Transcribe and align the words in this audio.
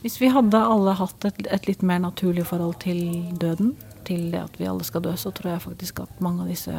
Hvis 0.00 0.16
vi 0.20 0.30
hadde 0.32 0.56
alle 0.56 0.94
hatt 0.96 1.24
et, 1.28 1.40
et, 1.44 1.66
litt 1.68 1.82
mer 1.84 1.98
naturlig 2.00 2.46
forhold 2.48 2.78
til 2.80 3.00
døden, 3.40 3.74
til 4.08 4.30
det 4.32 4.40
at 4.40 4.54
vi 4.56 4.68
alle 4.70 4.84
skal 4.86 5.04
dø, 5.04 5.12
så 5.16 5.32
tror 5.36 5.52
jeg 5.52 5.64
faktisk 5.66 6.00
at 6.06 6.22
mange 6.24 6.46
av 6.46 6.48
disse 6.48 6.72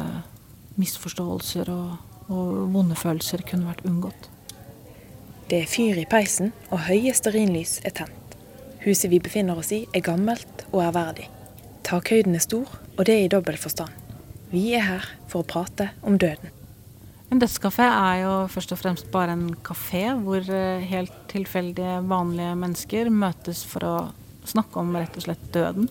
misforståelser 0.80 1.70
og, 1.70 1.92
og 2.26 2.48
vonde 2.74 2.98
følelser 2.98 3.44
kunne 3.46 3.68
vært 3.68 3.84
unngått. 3.86 4.26
Det 5.52 5.60
er 5.62 5.70
fyr 5.70 6.00
i 6.00 6.08
peisen, 6.08 6.50
og 6.72 6.88
høye 6.88 7.14
stearinlys 7.14 7.76
er 7.86 7.94
tent. 7.94 8.34
Huset 8.82 9.12
vi 9.12 9.20
befinner 9.22 9.60
oss 9.60 9.70
i 9.70 9.84
er 9.94 10.02
gammelt 10.02 10.64
og 10.72 10.80
ærverdig. 10.88 11.28
Takhøyden 11.86 12.34
er 12.34 12.42
stor, 12.42 12.66
og 12.96 13.04
det 13.06 13.14
er 13.14 13.28
i 13.28 13.30
dobbel 13.30 13.60
forstand. 13.60 13.94
Vi 14.50 14.72
er 14.74 14.82
her 14.88 15.06
for 15.30 15.44
å 15.44 15.48
prate 15.52 15.92
om 16.02 16.18
døden. 16.18 16.61
En 17.32 17.40
dødskafé 17.40 17.86
er 17.88 18.16
jo 18.26 18.32
først 18.52 18.74
og 18.74 18.78
fremst 18.82 19.06
bare 19.12 19.32
en 19.32 19.46
kafé 19.64 20.02
hvor 20.20 20.44
eh, 20.52 20.84
helt 20.90 21.14
tilfeldige, 21.32 22.02
vanlige 22.04 22.58
mennesker 22.60 23.08
møtes 23.08 23.62
for 23.64 23.86
å 23.88 23.94
snakke 24.44 24.82
om 24.82 24.92
rett 24.98 25.16
og 25.16 25.24
slett 25.24 25.46
døden. 25.54 25.88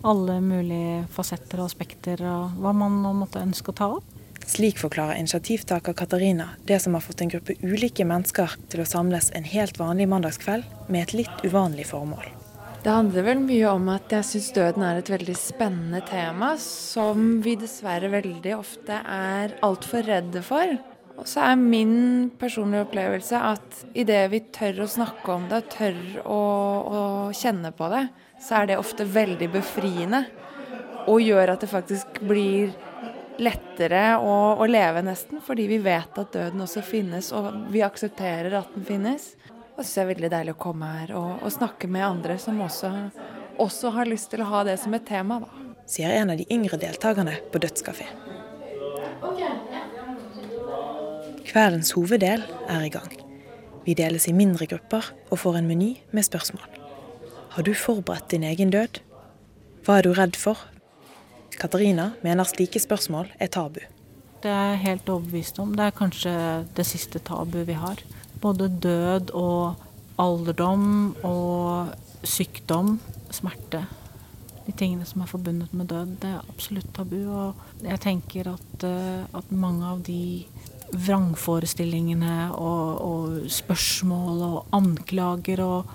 Alle 0.00 0.38
mulige 0.40 1.02
fasetter 1.12 1.60
og 1.60 1.68
aspekter 1.68 2.24
og 2.24 2.56
hva 2.56 2.72
man 2.72 3.02
nå 3.04 3.12
måtte 3.20 3.44
ønske 3.44 3.68
å 3.68 3.78
ta 3.82 3.92
opp. 3.98 4.08
Slik 4.48 4.80
forklarer 4.80 5.20
initiativtaker 5.20 5.92
Katarina 5.92 6.54
det 6.64 6.80
som 6.80 6.96
har 6.96 7.04
fått 7.04 7.20
en 7.20 7.36
gruppe 7.36 7.60
ulike 7.60 8.08
mennesker 8.08 8.56
til 8.72 8.80
å 8.80 8.88
samles 8.88 9.28
en 9.36 9.44
helt 9.44 9.76
vanlig 9.78 10.08
mandagskveld 10.08 10.88
med 10.88 11.02
et 11.04 11.18
litt 11.20 11.44
uvanlig 11.44 11.90
formål. 11.92 12.41
Det 12.82 12.90
handler 12.90 13.22
vel 13.22 13.38
mye 13.44 13.66
om 13.70 13.84
at 13.92 14.10
jeg 14.10 14.26
syns 14.26 14.48
døden 14.56 14.82
er 14.82 14.96
et 14.98 15.10
veldig 15.12 15.36
spennende 15.38 16.00
tema 16.02 16.48
som 16.58 17.36
vi 17.44 17.52
dessverre 17.54 18.08
veldig 18.10 18.56
ofte 18.56 18.96
er 18.98 19.54
altfor 19.62 20.02
redde 20.08 20.42
for. 20.42 20.72
Og 21.14 21.28
så 21.30 21.44
er 21.46 21.60
min 21.60 22.32
personlige 22.40 22.82
opplevelse 22.88 23.38
at 23.38 23.84
idet 23.94 24.24
vi 24.32 24.40
tør 24.50 24.82
å 24.82 24.88
snakke 24.90 25.30
om 25.30 25.46
det, 25.52 25.60
tør 25.76 26.00
å, 26.24 26.40
å, 26.82 27.04
kjenne 27.38 27.70
på 27.70 27.86
det, 27.92 28.02
så 28.42 28.58
er 28.58 28.72
det 28.72 28.80
ofte 28.82 29.06
veldig 29.06 29.52
befriende. 29.54 30.24
Og 31.06 31.22
gjør 31.22 31.54
at 31.54 31.62
det 31.62 31.70
faktisk 31.70 32.18
blir 32.26 32.74
lettere 33.38 34.16
å, 34.18 34.34
å 34.58 34.66
leve, 34.66 35.04
nesten. 35.06 35.38
Fordi 35.44 35.70
vi 35.70 35.78
vet 35.86 36.18
at 36.18 36.34
døden 36.34 36.66
også 36.66 36.82
finnes, 36.82 37.30
og 37.30 37.70
vi 37.70 37.86
aksepterer 37.86 38.58
at 38.58 38.74
den 38.74 38.90
finnes. 38.90 39.36
Og 39.72 39.84
det 39.84 40.00
er 40.02 40.08
veldig 40.10 40.30
deilig 40.32 40.52
å 40.52 40.60
komme 40.60 40.88
her 40.98 41.14
og, 41.16 41.30
og 41.40 41.52
snakke 41.52 41.88
med 41.88 42.04
andre 42.04 42.36
som 42.40 42.60
også, 42.60 42.90
også, 43.62 43.92
har 43.96 44.10
lyst 44.10 44.30
til 44.32 44.42
å 44.44 44.50
ha 44.50 44.62
det 44.68 44.76
som 44.82 44.92
et 44.94 45.06
tema. 45.08 45.40
Da. 45.40 45.76
Sier 45.88 46.12
en 46.12 46.32
av 46.34 46.40
de 46.40 46.46
yngre 46.52 46.78
deltakerne 46.80 47.38
på 47.52 47.60
Dødskafé. 47.62 48.06
Kveldens 51.48 51.92
hoveddel 51.96 52.44
er 52.70 52.84
i 52.86 52.92
gang. 52.92 53.16
Vi 53.84 53.96
deles 53.98 54.28
i 54.28 54.36
mindre 54.36 54.68
grupper 54.70 55.08
og 55.30 55.40
får 55.42 55.58
en 55.58 55.68
meny 55.68 55.96
med 56.14 56.28
spørsmål. 56.28 56.68
Har 57.56 57.66
du 57.66 57.72
forberedt 57.76 58.30
din 58.32 58.44
egen 58.48 58.70
død? 58.72 59.00
Hva 59.84 59.98
er 59.98 60.06
du 60.06 60.14
redd 60.16 60.38
for? 60.38 60.60
Katarina 61.58 62.12
mener 62.22 62.48
slike 62.48 62.80
spørsmål 62.80 63.32
er 63.40 63.50
tabu. 63.52 63.82
Det 64.42 64.50
er 64.50 64.72
jeg 64.72 64.84
helt 64.86 65.10
overbevist 65.12 65.58
om. 65.62 65.74
Det 65.76 65.88
er 65.88 65.96
kanskje 65.96 66.32
det 66.76 66.86
siste 66.88 67.20
tabu 67.24 67.60
vi 67.66 67.76
har 67.76 68.00
både 68.42 68.68
død 68.82 69.32
og 69.38 69.88
alderdom 70.20 71.14
og 71.26 71.92
sykdom, 72.26 72.96
smerte. 73.32 73.84
De 74.62 74.74
tingene 74.78 75.06
som 75.08 75.24
er 75.24 75.30
forbundet 75.30 75.72
med 75.74 75.88
død, 75.90 76.18
det 76.22 76.30
er 76.30 76.52
absolutt 76.52 76.92
tabu. 76.94 77.18
Og 77.26 77.82
jeg 77.82 77.98
tenker 78.04 78.52
at, 78.52 78.86
eh, 78.86 79.24
at 79.34 79.50
mange 79.50 79.88
av 79.88 80.04
de 80.06 80.44
vrangforestillingene 80.92 82.52
og, 82.52 82.86
og 83.00 83.50
spørsmål 83.50 84.42
og 84.44 84.76
anklager 84.76 85.62
og, 85.64 85.92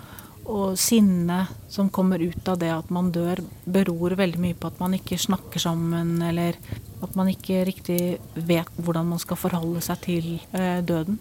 og 0.47 0.77
sinne 0.79 1.43
som 1.69 1.91
kommer 1.93 2.23
ut 2.23 2.49
av 2.49 2.57
det 2.59 2.71
at 2.73 2.91
man 2.93 3.11
dør, 3.13 3.43
beror 3.63 4.17
veldig 4.17 4.41
mye 4.41 4.57
på 4.57 4.71
at 4.71 4.81
man 4.81 4.95
ikke 4.97 5.19
snakker 5.21 5.61
sammen, 5.61 6.17
eller 6.23 6.57
at 7.03 7.15
man 7.19 7.29
ikke 7.29 7.65
riktig 7.67 8.17
vet 8.33 8.79
hvordan 8.81 9.13
man 9.13 9.21
skal 9.21 9.39
forholde 9.39 9.83
seg 9.85 10.01
til 10.07 10.29
eh, 10.51 10.81
døden. 10.81 11.19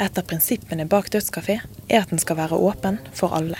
Et 0.00 0.18
av 0.18 0.24
prinsippene 0.26 0.86
bak 0.88 1.10
Dødskafé 1.12 1.60
er 1.88 2.00
at 2.00 2.10
den 2.10 2.20
skal 2.22 2.38
være 2.40 2.58
åpen 2.58 2.98
for 3.16 3.34
alle. 3.36 3.58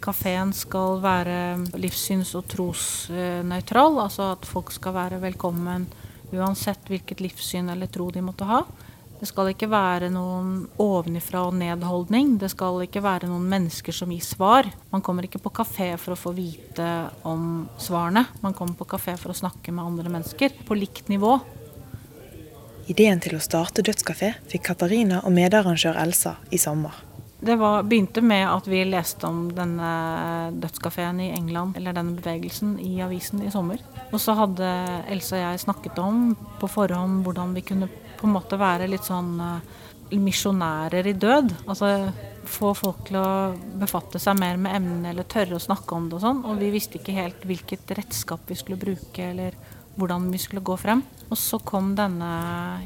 Kafeen 0.00 0.52
skal 0.56 1.00
være 1.02 1.38
livssyns- 1.76 2.34
og 2.38 2.46
trosnøytral, 2.48 3.98
altså 4.00 4.30
at 4.34 4.46
folk 4.48 4.72
skal 4.72 4.96
være 4.96 5.20
velkommen 5.20 5.88
uansett 6.32 6.88
hvilket 6.88 7.20
livssyn 7.20 7.68
eller 7.68 7.90
tro 7.92 8.08
de 8.14 8.22
måtte 8.24 8.48
ha. 8.48 8.62
Det 9.20 9.28
skal 9.28 9.50
ikke 9.52 9.68
være 9.68 10.08
noen 10.08 10.62
ovenifra 10.80 11.42
og 11.50 11.56
nedholdning. 11.60 12.38
Det 12.40 12.48
skal 12.54 12.80
ikke 12.86 13.02
være 13.04 13.28
noen 13.28 13.44
mennesker 13.50 13.92
som 13.92 14.12
gir 14.14 14.24
svar. 14.24 14.70
Man 14.88 15.04
kommer 15.04 15.26
ikke 15.28 15.42
på 15.44 15.52
kafé 15.60 15.90
for 16.00 16.14
å 16.14 16.20
få 16.22 16.32
vite 16.32 16.86
om 17.28 17.66
svarene. 17.76 18.24
Man 18.40 18.56
kommer 18.56 18.78
på 18.78 18.88
kafé 18.94 19.18
for 19.20 19.34
å 19.34 19.36
snakke 19.36 19.74
med 19.76 19.84
andre 19.84 20.14
mennesker 20.16 20.56
på 20.64 20.78
likt 20.78 21.12
nivå. 21.12 21.36
Ideen 22.90 23.20
til 23.22 23.36
å 23.36 23.42
starte 23.42 23.84
dødskafé 23.86 24.32
fikk 24.50 24.64
Katarina 24.72 25.20
og 25.22 25.30
medarrangør 25.36 25.98
Elsa 26.00 26.34
i 26.50 26.58
sommer. 26.58 26.96
Det 27.40 27.54
var, 27.56 27.84
begynte 27.88 28.20
med 28.20 28.42
at 28.50 28.66
vi 28.68 28.82
leste 28.84 29.28
om 29.28 29.46
denne 29.56 29.90
dødskafeen 30.60 31.22
i 31.24 31.30
England, 31.32 31.78
eller 31.78 31.94
denne 31.96 32.18
bevegelsen, 32.18 32.74
i 32.82 32.98
avisen 33.00 33.40
i 33.46 33.52
sommer. 33.52 33.80
Og 34.10 34.18
så 34.20 34.34
hadde 34.36 34.72
Elsa 35.08 35.38
og 35.38 35.44
jeg 35.44 35.62
snakket 35.62 36.02
om 36.02 36.34
på 36.60 36.68
forhånd 36.68 37.22
hvordan 37.24 37.54
vi 37.56 37.64
kunne 37.70 37.88
på 38.18 38.28
en 38.28 38.34
måte 38.34 38.58
være 38.60 38.90
litt 38.90 39.06
sånn 39.06 39.38
uh, 39.40 39.62
misjonærer 40.10 41.06
i 41.06 41.16
død. 41.16 41.54
Altså 41.64 42.10
få 42.50 42.74
folk 42.74 43.06
til 43.08 43.20
å 43.20 43.30
befatte 43.78 44.20
seg 44.20 44.36
mer 44.40 44.58
med 44.60 44.76
emnet 44.76 45.12
eller 45.12 45.28
tørre 45.30 45.56
å 45.56 45.62
snakke 45.62 45.96
om 45.96 46.10
det 46.10 46.18
og 46.18 46.24
sånn. 46.26 46.42
Og 46.50 46.58
vi 46.60 46.72
visste 46.74 46.98
ikke 46.98 47.16
helt 47.16 47.46
hvilket 47.46 47.94
redskap 47.96 48.50
vi 48.50 48.58
skulle 48.58 48.80
bruke 48.80 49.30
eller 49.30 49.56
hvordan 50.00 50.28
vi 50.32 50.40
skulle 50.40 50.64
gå 50.64 50.76
frem. 50.80 51.04
Og 51.30 51.38
så 51.38 51.60
kom 51.62 51.92
denne 51.98 52.30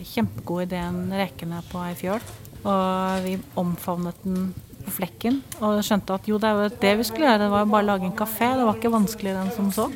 kjempegode 0.05 0.69
ideen 0.69 1.15
rekende 1.15 1.63
på 1.71 1.81
ei 1.87 1.95
fjøl. 1.99 2.23
Og 2.65 3.25
vi 3.25 3.39
omfavnet 3.61 4.23
den 4.25 4.53
på 4.85 4.93
flekken 4.99 5.39
og 5.65 5.81
skjønte 5.85 6.17
at 6.17 6.27
jo, 6.29 6.37
det 6.41 6.49
er 6.51 6.59
jo 6.59 6.79
det 6.83 6.95
vi 7.01 7.07
skulle 7.09 7.29
gjøre. 7.29 7.43
Det 7.45 7.53
var 7.55 7.65
jo 7.65 7.73
bare 7.73 7.87
å 7.87 7.91
lage 7.93 8.09
en 8.09 8.17
kafé. 8.19 8.51
Det 8.59 8.67
var 8.69 8.79
ikke 8.79 8.93
vanskelig 8.93 9.37
den 9.39 9.53
som 9.57 9.71
så. 9.73 9.89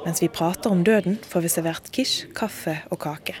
Mens 0.00 0.22
vi 0.22 0.30
prater 0.32 0.72
om 0.72 0.80
døden, 0.84 1.18
får 1.28 1.44
vi 1.44 1.52
servert 1.52 1.90
quiche, 1.92 2.30
kaffe 2.36 2.78
og 2.88 3.02
kake. 3.02 3.34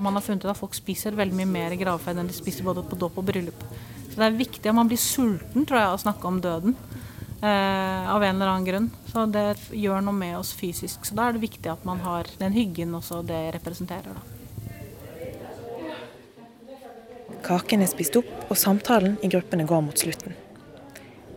Man 0.00 0.16
har 0.16 0.24
funnet 0.24 0.44
ut 0.44 0.52
at 0.52 0.58
folk 0.58 0.76
spiser 0.76 1.16
veldig 1.16 1.36
mye 1.36 1.50
mer 1.50 1.76
gravferd 1.80 2.20
enn 2.20 2.30
de 2.30 2.36
spiser 2.36 2.64
både 2.64 2.84
på 2.84 2.96
dåp 3.00 3.18
og 3.20 3.26
bryllup. 3.28 3.64
Så 4.08 4.16
det 4.16 4.26
er 4.26 4.38
viktig 4.38 4.70
at 4.70 4.76
man 4.76 4.88
blir 4.88 5.00
sulten, 5.00 5.66
tror 5.68 5.80
jeg, 5.82 5.92
å 5.92 6.00
snakke 6.00 6.28
om 6.28 6.40
døden. 6.40 6.76
Eh, 7.46 8.14
av 8.14 8.24
en 8.24 8.36
eller 8.36 8.46
annen 8.46 8.64
grunn. 8.64 8.90
Så 9.12 9.26
det 9.30 9.56
gjør 9.70 10.00
noe 10.02 10.14
med 10.16 10.38
oss 10.38 10.52
fysisk. 10.56 11.04
Så 11.06 11.14
da 11.14 11.28
er 11.28 11.36
det 11.36 11.44
viktig 11.44 11.70
at 11.70 11.84
man 11.86 12.00
har 12.02 12.26
den 12.40 12.56
hyggen 12.56 12.94
også 12.96 13.20
det 13.26 13.42
representerer. 13.54 14.16
da. 14.16 14.22
Kaken 17.46 17.84
er 17.84 17.90
spist 17.90 18.16
opp, 18.18 18.30
og 18.50 18.56
samtalen 18.58 19.18
i 19.22 19.30
gruppene 19.30 19.66
går 19.68 19.84
mot 19.86 19.98
slutten. 19.98 20.34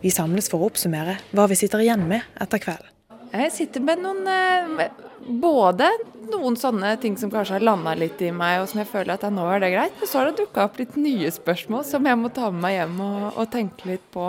Vi 0.00 0.10
samles 0.10 0.48
for 0.50 0.58
å 0.58 0.70
oppsummere 0.70 1.18
hva 1.36 1.44
vi 1.50 1.58
sitter 1.60 1.84
igjen 1.84 2.02
med 2.08 2.24
etter 2.40 2.58
kvelden. 2.62 2.88
Jeg 3.30 3.52
sitter 3.54 3.84
med 3.84 4.02
noen 4.02 4.26
eh, 4.26 4.88
Både 5.20 5.86
noen 6.32 6.56
sånne 6.56 6.94
ting 6.98 7.16
som 7.20 7.30
kanskje 7.30 7.58
har 7.58 7.64
landa 7.66 7.92
litt 7.94 8.22
i 8.24 8.30
meg, 8.32 8.62
og 8.62 8.70
som 8.70 8.80
jeg 8.80 8.88
føler 8.88 9.12
at 9.14 9.26
nå 9.30 9.44
er 9.52 9.60
det 9.62 9.68
greit. 9.74 9.98
Men 10.00 10.08
så 10.08 10.18
har 10.18 10.30
det 10.30 10.40
dukka 10.40 10.64
opp 10.64 10.80
litt 10.80 10.96
nye 10.96 11.28
spørsmål 11.34 11.84
som 11.86 12.08
jeg 12.08 12.18
må 12.18 12.30
ta 12.34 12.48
med 12.50 12.64
meg 12.64 12.78
hjem 12.78 12.96
og, 13.04 13.26
og 13.34 13.50
tenke 13.52 13.90
litt 13.92 14.06
på. 14.16 14.24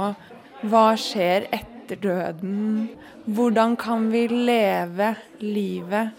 Hva 0.68 0.84
skjer 1.00 1.48
etter 1.92 2.02
døden? 2.02 2.90
Hvordan 3.26 3.76
kan 3.76 4.12
vi 4.12 4.28
leve 4.28 5.16
livet 5.40 6.12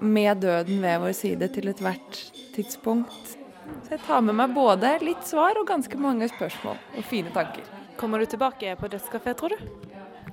med 0.00 0.40
døden 0.40 0.80
ved 0.82 1.00
vår 1.00 1.12
side 1.12 1.48
til 1.52 1.68
ethvert 1.68 2.22
tidspunkt? 2.54 3.36
Så 3.84 3.94
jeg 3.94 4.00
tar 4.06 4.22
med 4.24 4.34
meg 4.34 4.54
både 4.54 4.96
litt 5.04 5.26
svar 5.28 5.58
og 5.60 5.68
ganske 5.68 5.98
mange 6.00 6.28
spørsmål 6.32 6.78
og 6.96 7.04
fine 7.04 7.30
tanker. 7.34 7.66
Kommer 8.00 8.18
du 8.18 8.26
tilbake 8.26 8.76
på 8.80 8.88
dødskafé, 8.88 9.34
tror 9.36 9.52
du? 9.52 9.90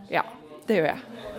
Ja, 0.09 0.23
det 0.67 0.79
gjør 0.79 0.93
jeg. 0.93 1.36